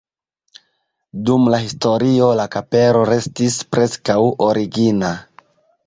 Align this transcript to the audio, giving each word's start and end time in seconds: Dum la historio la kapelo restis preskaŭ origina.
Dum 1.27 1.45
la 1.55 1.59
historio 1.67 2.31
la 2.41 2.47
kapelo 2.57 3.07
restis 3.13 3.61
preskaŭ 3.77 4.21
origina. 4.51 5.17